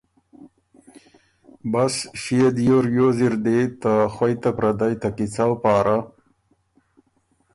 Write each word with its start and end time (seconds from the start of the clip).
بس 1.71 1.95
ݭيې 2.21 2.47
دیو 2.55 2.77
ریوز 2.85 3.17
اِر 3.25 3.33
دی 3.43 3.59
ته 3.81 3.93
خوئ 4.13 4.33
ته 4.41 4.49
پردئ 4.57 4.93
ته 5.01 5.09
کیڅؤ 5.15 5.53
پاره 5.63 5.97